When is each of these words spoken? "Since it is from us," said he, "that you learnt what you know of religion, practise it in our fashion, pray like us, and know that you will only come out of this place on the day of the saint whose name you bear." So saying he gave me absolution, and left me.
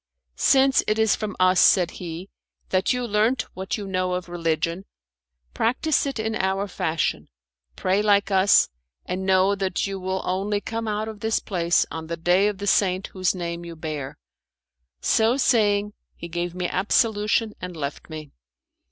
"Since 0.41 0.81
it 0.87 0.97
is 0.97 1.15
from 1.15 1.35
us," 1.39 1.59
said 1.59 1.91
he, 1.91 2.31
"that 2.69 2.91
you 2.91 3.05
learnt 3.05 3.43
what 3.53 3.77
you 3.77 3.85
know 3.85 4.13
of 4.13 4.29
religion, 4.29 4.85
practise 5.53 6.07
it 6.07 6.17
in 6.17 6.33
our 6.35 6.67
fashion, 6.67 7.29
pray 7.75 8.01
like 8.01 8.31
us, 8.31 8.67
and 9.05 9.27
know 9.27 9.53
that 9.53 9.85
you 9.85 9.99
will 9.99 10.23
only 10.25 10.59
come 10.59 10.87
out 10.87 11.07
of 11.07 11.19
this 11.19 11.39
place 11.39 11.85
on 11.91 12.07
the 12.07 12.17
day 12.17 12.47
of 12.47 12.57
the 12.57 12.65
saint 12.65 13.05
whose 13.13 13.35
name 13.35 13.63
you 13.63 13.75
bear." 13.75 14.17
So 15.01 15.37
saying 15.37 15.93
he 16.15 16.27
gave 16.27 16.55
me 16.55 16.67
absolution, 16.67 17.53
and 17.61 17.77
left 17.77 18.09
me. 18.09 18.31